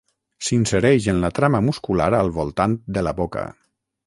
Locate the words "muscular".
1.67-2.09